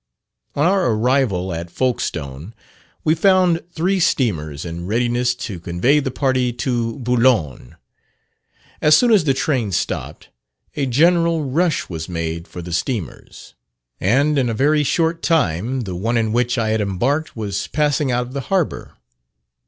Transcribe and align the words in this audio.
On 0.55 0.65
our 0.65 0.87
arrival 0.89 1.53
at 1.53 1.69
Folkstone, 1.69 2.55
we 3.03 3.13
found 3.13 3.61
three 3.71 3.99
steamers 3.99 4.65
in 4.65 4.87
readiness 4.87 5.35
to 5.35 5.59
convey 5.59 5.99
the 5.99 6.09
party 6.09 6.51
to 6.53 6.97
Boulogne. 6.97 7.75
As 8.81 8.97
soon 8.97 9.11
as 9.11 9.25
the 9.25 9.35
train 9.35 9.71
stopped, 9.71 10.29
a 10.75 10.87
general 10.87 11.43
rush 11.45 11.87
was 11.87 12.09
made 12.09 12.47
for 12.47 12.63
the 12.63 12.73
steamers; 12.73 13.53
and 13.99 14.39
in 14.39 14.49
a 14.49 14.55
very 14.55 14.83
short 14.83 15.21
time 15.21 15.81
the 15.81 15.93
one 15.95 16.17
in 16.17 16.33
which 16.33 16.57
I 16.57 16.69
had 16.69 16.81
embarked 16.81 17.35
was 17.35 17.67
passing 17.67 18.11
out 18.11 18.25
of 18.25 18.33
the 18.33 18.41
harbour. 18.49 18.93